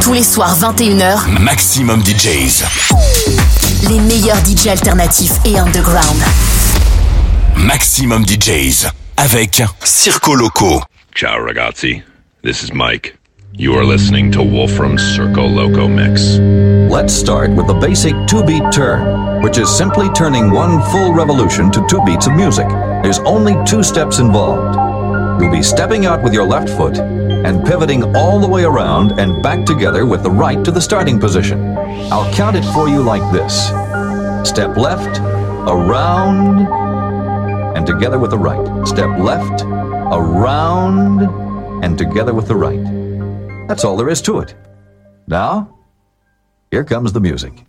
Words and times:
Tous 0.00 0.12
les 0.12 0.22
soirs 0.22 0.56
21h, 0.58 1.28
Maximum 1.40 2.00
DJs. 2.02 2.64
les 3.88 4.00
meilleurs 4.00 4.38
DJ 4.44 4.68
alternatifs 4.68 5.32
et 5.44 5.58
underground. 5.58 6.22
Maximum 7.56 8.24
DJs. 8.24 8.86
Avec 9.16 9.62
Circo 9.84 10.34
Loco. 10.34 10.82
Ciao, 11.14 11.44
ragazzi. 11.44 12.02
This 12.42 12.62
is 12.62 12.72
Mike. 12.72 13.16
You 13.52 13.74
are 13.76 13.84
listening 13.84 14.30
to 14.32 14.42
Wolfram's 14.42 15.02
Circo 15.02 15.46
Loco 15.52 15.88
Mix. 15.88 16.38
Let's 16.90 17.12
start 17.12 17.50
with 17.50 17.66
the 17.66 17.74
basic 17.74 18.14
two 18.28 18.44
beat 18.44 18.62
turn, 18.72 19.42
which 19.42 19.58
is 19.58 19.68
simply 19.68 20.08
turning 20.14 20.50
one 20.52 20.80
full 20.90 21.12
revolution 21.12 21.70
to 21.72 21.84
two 21.88 22.00
beats 22.04 22.26
of 22.26 22.34
music. 22.34 22.68
There's 23.02 23.18
only 23.20 23.56
two 23.66 23.82
steps 23.82 24.20
involved. 24.20 24.76
You'll 25.40 25.52
be 25.52 25.62
stepping 25.62 26.04
out 26.04 26.22
with 26.22 26.34
your 26.34 26.44
left 26.44 26.68
foot 26.68 26.98
and 26.98 27.64
pivoting 27.64 28.16
all 28.16 28.40
the 28.40 28.48
way 28.48 28.64
around 28.64 29.20
and 29.20 29.42
back 29.42 29.64
together 29.64 30.04
with 30.04 30.22
the 30.22 30.30
right 30.30 30.64
to 30.64 30.70
the 30.70 30.80
starting 30.80 31.20
position. 31.20 31.76
I'll 32.10 32.32
count 32.34 32.56
it 32.56 32.64
for 32.72 32.88
you 32.88 33.02
like 33.02 33.22
this 33.32 33.68
step 34.48 34.76
left, 34.76 35.20
around, 35.68 36.66
and 37.76 37.86
together 37.86 38.18
with 38.18 38.30
the 38.30 38.38
right. 38.38 38.86
Step 38.86 39.18
left, 39.18 39.62
around, 39.62 41.22
and 41.84 41.96
together 41.96 42.34
with 42.34 42.48
the 42.48 42.56
right. 42.56 43.68
That's 43.68 43.84
all 43.84 43.96
there 43.96 44.08
is 44.08 44.20
to 44.22 44.40
it. 44.40 44.54
Now, 45.26 45.78
here 46.70 46.84
comes 46.84 47.12
the 47.12 47.20
music. 47.20 47.64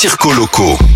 circo 0.00 0.32
locaux. 0.32 0.87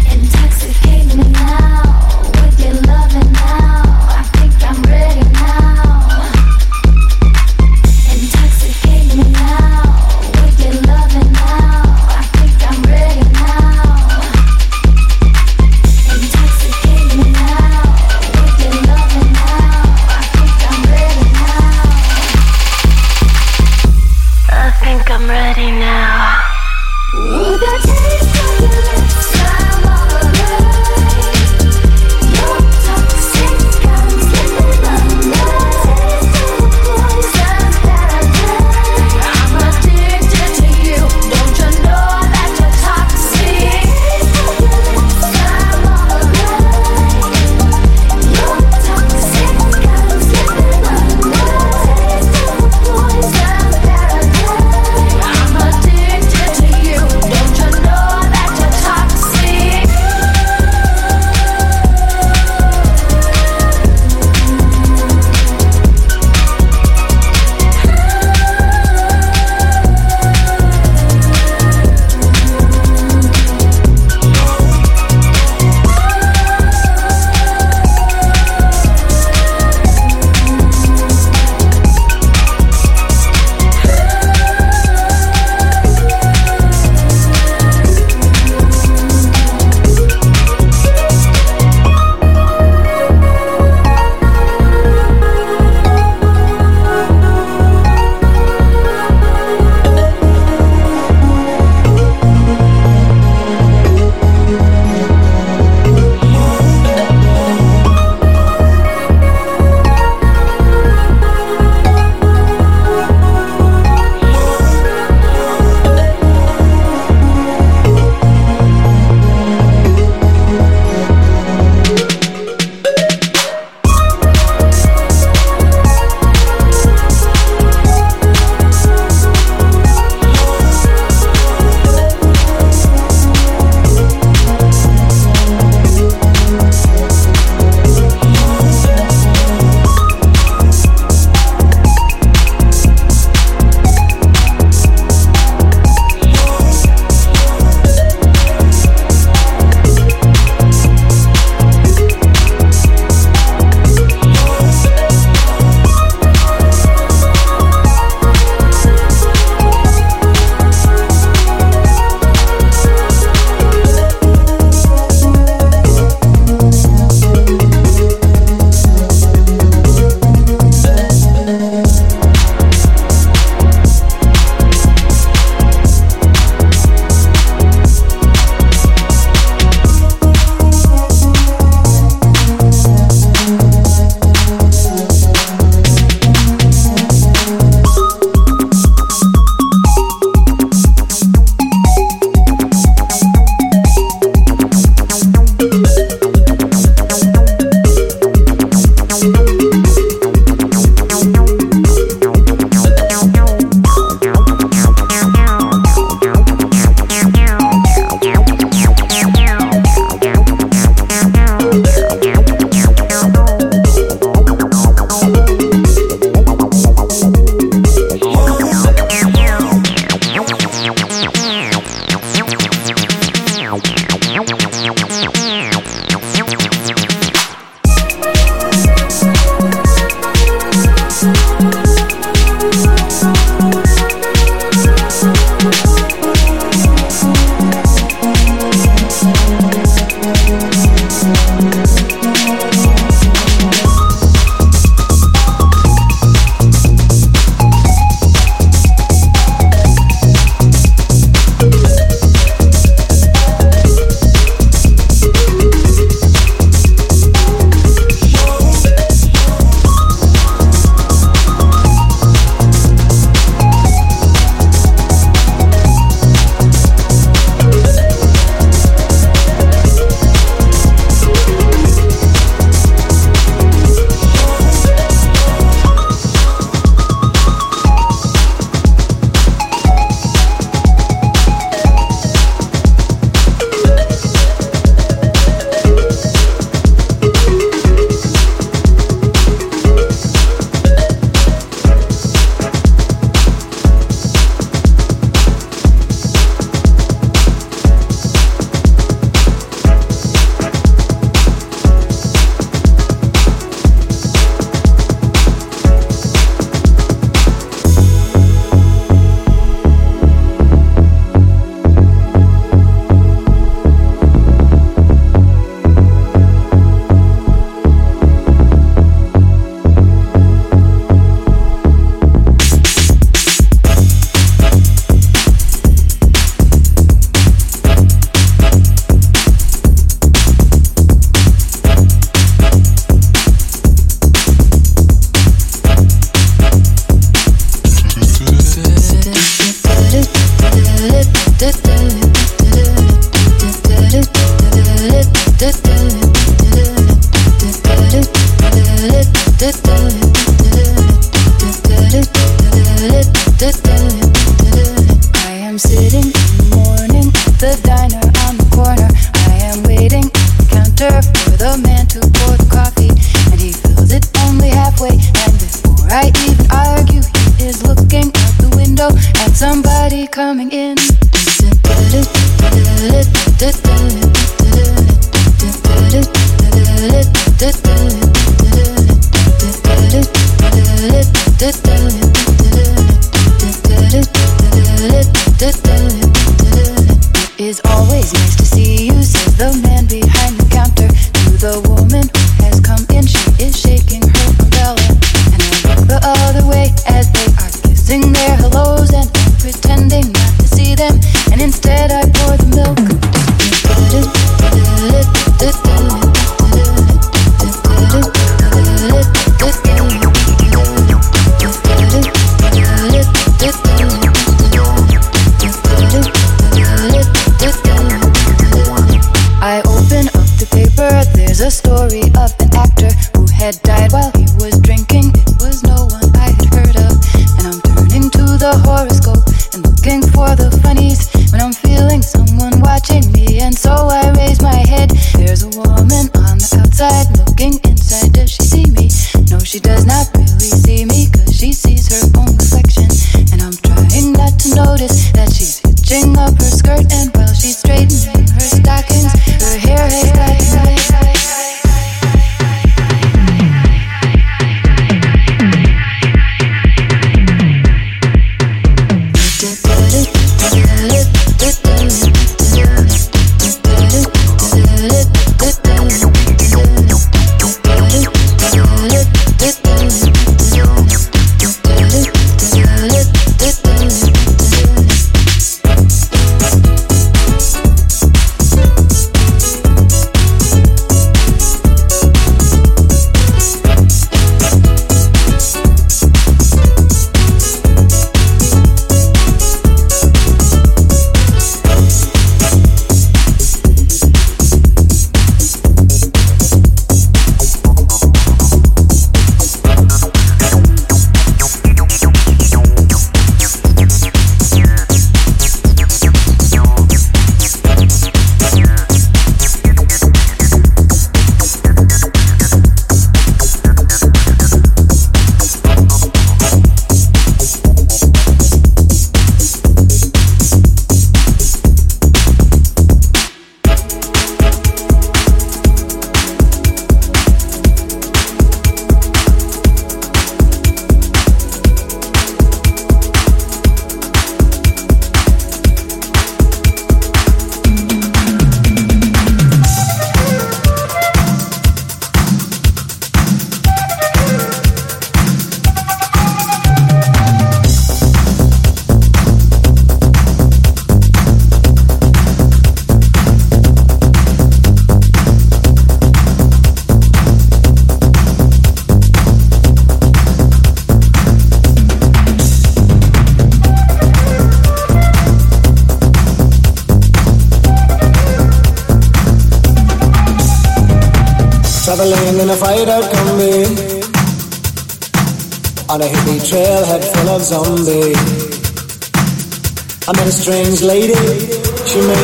is 387.68 387.80
always 387.84 388.32
nice 388.32 388.56
to 388.56 388.64
see 388.64 389.06
you, 389.06 389.22
says 389.22 389.56
the 389.56 389.72
man 389.82 390.06
behind 390.06 390.56
the 390.58 390.68
counter 390.70 391.08
to 391.08 391.50
the 391.58 391.88
woman. 391.88 392.01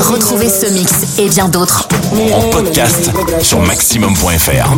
Retrouvez 0.01 0.49
ce 0.49 0.67
mix 0.73 0.91
et 1.19 1.29
bien 1.29 1.49
d'autres 1.49 1.89
en 2.35 2.51
podcast 2.51 3.11
sur 3.43 3.61
maximum.fr. 3.61 4.75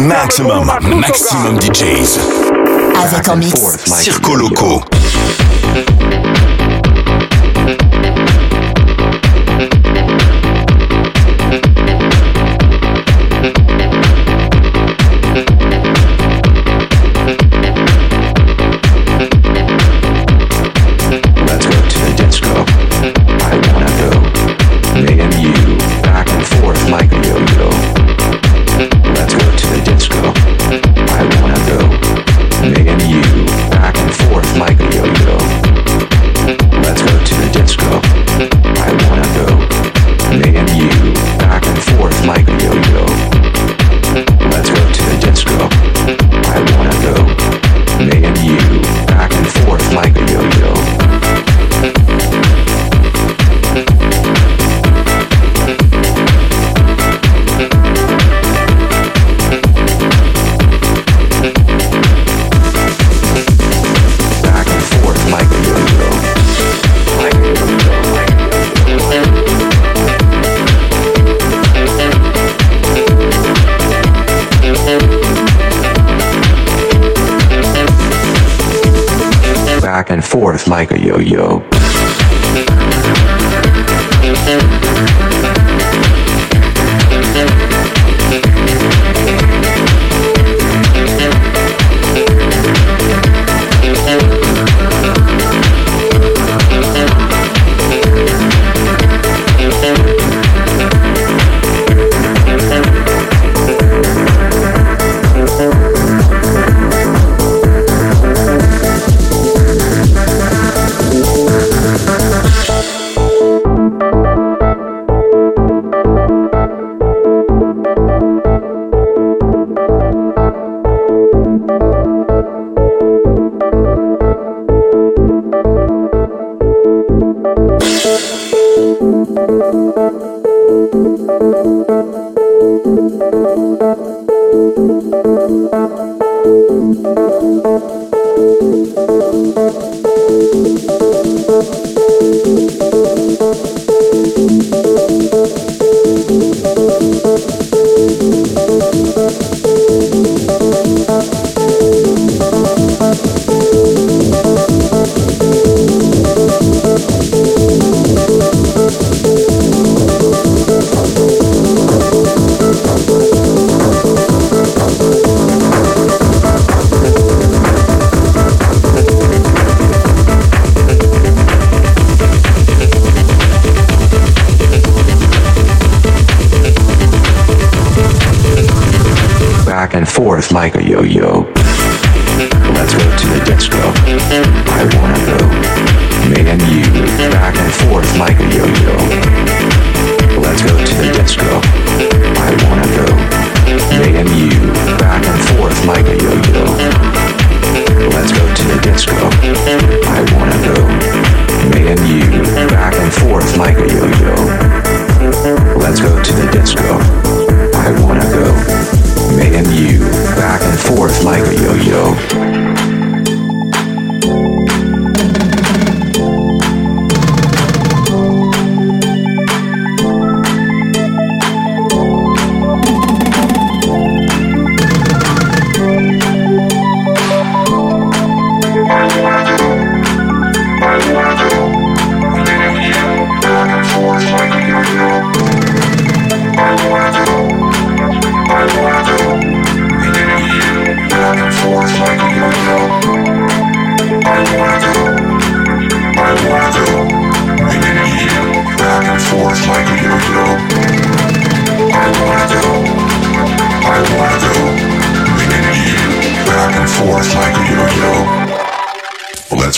Maximum, 0.00 0.64
maximum 0.98 1.60
DJs. 1.60 2.18
Avec 3.04 3.28
en 3.28 3.36
mix. 3.36 3.54
Circo 3.86 4.34
Loco. 4.36 4.82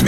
ce 0.00 0.06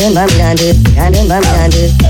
And 0.00 0.16
ben 0.16 0.38
yandı, 0.38 0.62
yandım 0.96 1.30
ben 1.30 1.42
yandı. 1.42 2.09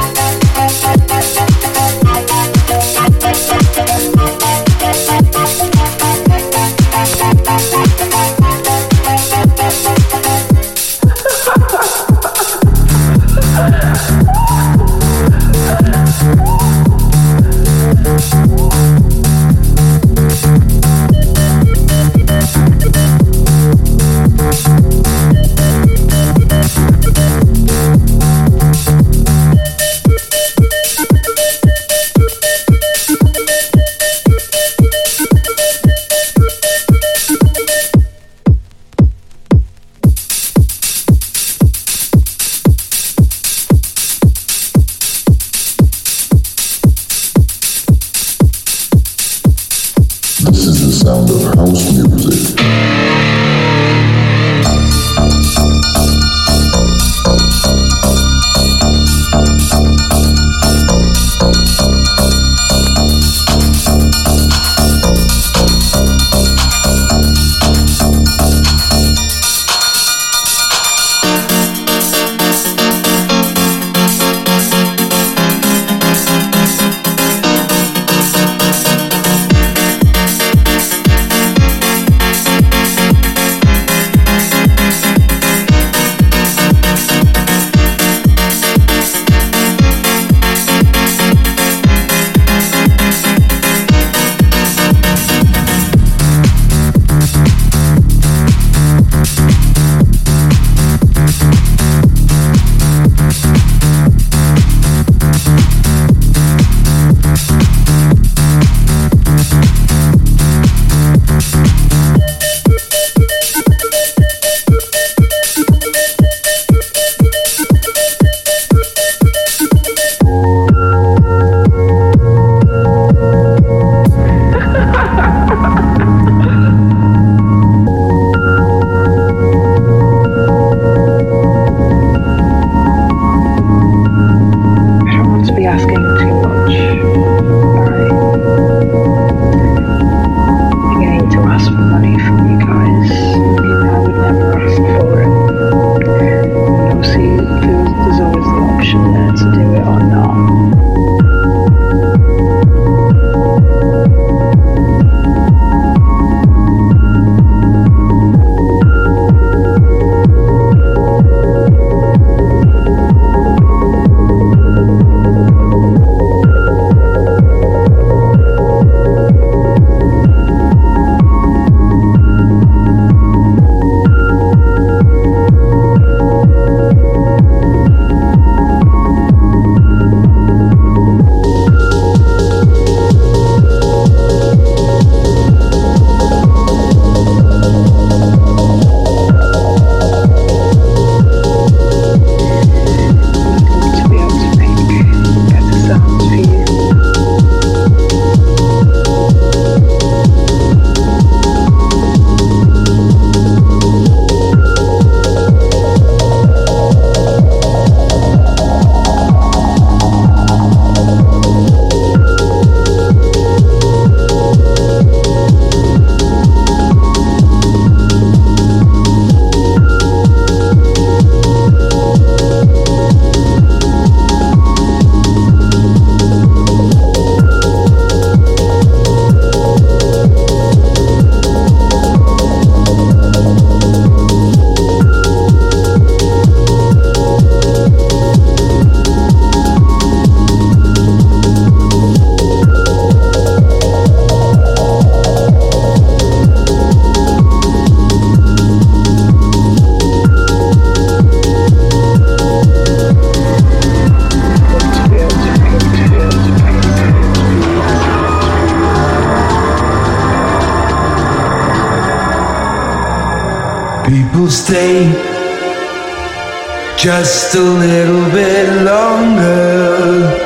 just 267.01 267.55
a 267.55 267.59
little 267.59 268.29
bit 268.29 268.83
longer. 268.83 270.37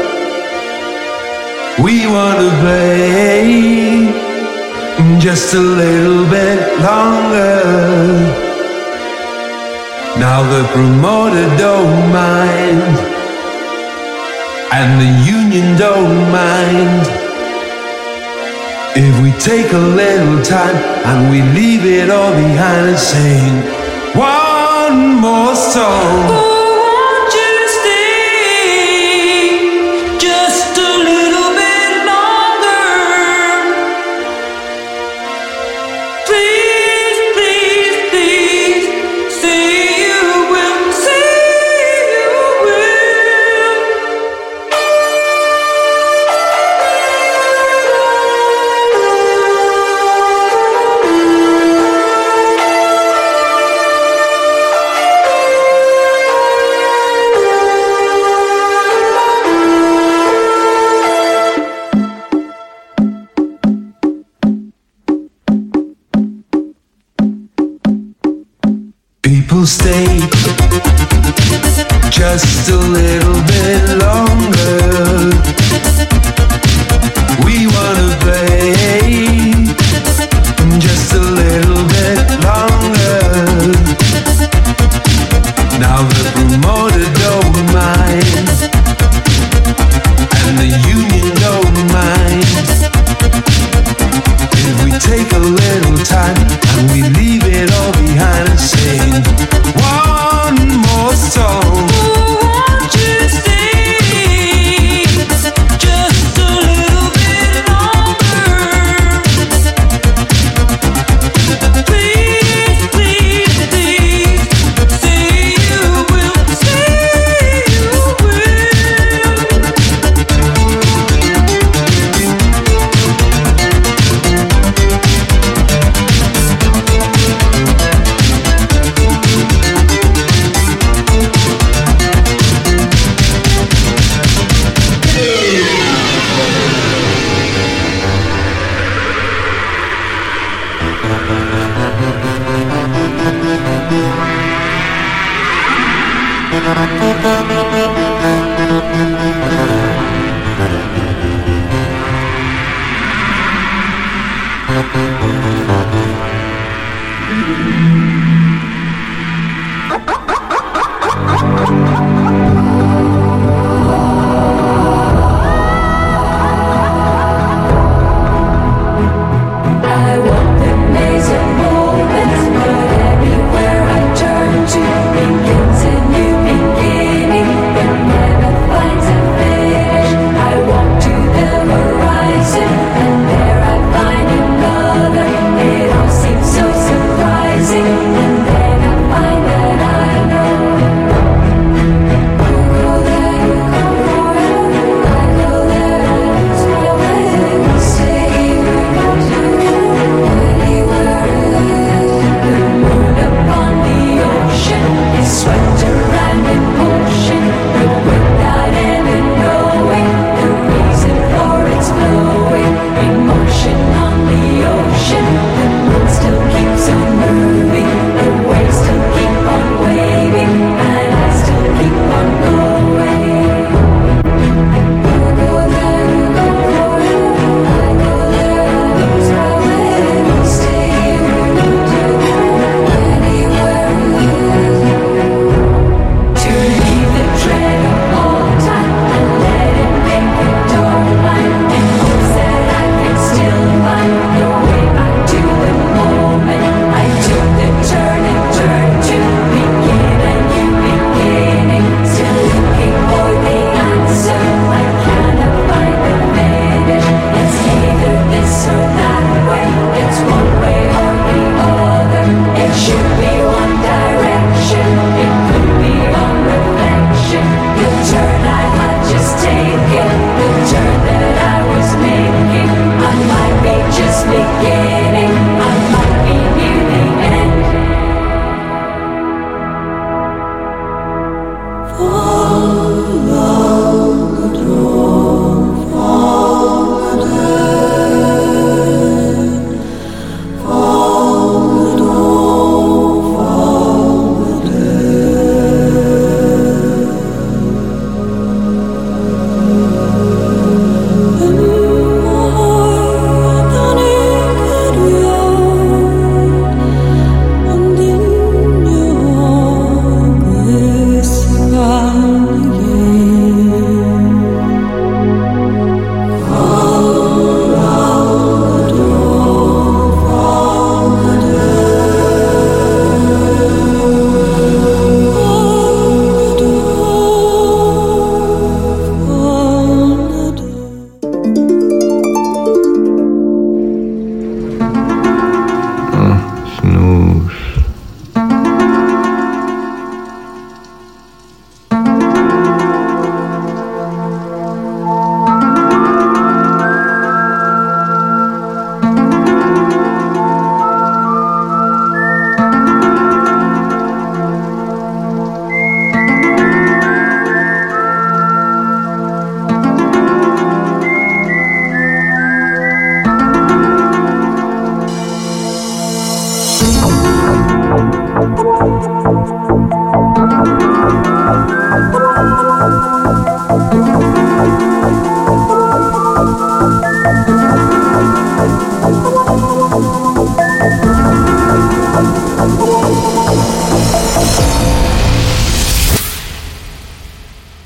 We 1.84 2.08
want 2.08 2.40
to 2.40 2.50
play 2.64 4.08
just 5.20 5.54
a 5.54 5.60
little 5.60 6.24
bit 6.30 6.60
longer. 6.80 7.60
Now 10.18 10.44
the 10.54 10.64
promoter 10.72 11.46
don't 11.58 12.14
mind, 12.14 13.00
and 14.72 14.90
the 15.04 15.12
union 15.28 15.78
don't 15.78 16.32
mind. 16.32 17.06
If 18.96 19.14
we 19.22 19.32
take 19.42 19.74
a 19.74 19.86
little 20.02 20.42
time 20.42 20.78
and 21.04 21.30
we 21.30 21.42
leave 21.60 21.84
it 21.84 22.10
all 22.10 22.32
behind 22.32 22.88
and 22.92 22.98
sing 22.98 23.56
one 24.16 25.20
more 25.20 25.54
song. 25.54 26.45
Stay 69.66 70.20
just 72.12 72.70
a 72.70 72.78
little 72.78 73.42
bit 73.48 73.98
longer. 73.98 74.25